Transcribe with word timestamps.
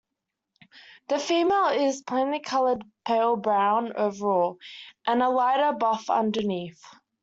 The 1.09 1.19
female 1.19 1.67
is 1.67 2.01
plainly 2.01 2.39
coloured-pale 2.39 3.35
brown 3.35 3.93
overall, 3.95 4.57
and 5.05 5.21
a 5.21 5.29
lighter 5.29 5.77
buff 5.77 6.09
underneath. 6.09 6.81